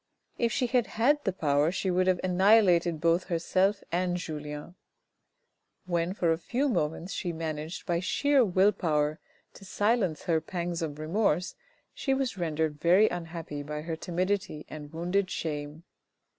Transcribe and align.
If 0.39 0.51
she 0.51 0.65
had 0.65 0.87
had 0.97 1.23
the 1.25 1.31
power 1.31 1.71
she 1.71 1.91
would 1.91 2.07
have 2.07 2.19
annihilated 2.23 2.99
both 2.99 3.25
herself 3.25 3.83
and 3.91 4.17
Julien. 4.17 4.73
When 5.85 6.15
for 6.15 6.31
a 6.31 6.39
few 6.39 6.67
moments 6.69 7.13
she 7.13 7.31
managed 7.31 7.85
by 7.85 7.99
sheer 7.99 8.43
will 8.43 8.71
power 8.71 9.19
to 9.53 9.63
silence 9.63 10.23
her 10.23 10.41
pangs 10.41 10.81
of 10.81 10.97
remorse, 10.97 11.53
she 11.93 12.15
was 12.15 12.35
rendered 12.35 12.81
very 12.81 13.09
unhappy 13.09 13.61
by 13.61 13.81
her 13.83 13.95
timidity 13.95 14.65
and 14.67 14.91
wounded 14.91 15.29
shame. 15.29 15.83